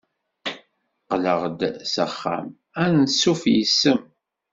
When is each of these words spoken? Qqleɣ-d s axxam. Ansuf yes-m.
Qqleɣ-d 1.07 1.59
s 1.93 1.95
axxam. 2.05 2.47
Ansuf 2.83 3.41
yes-m. 3.55 3.99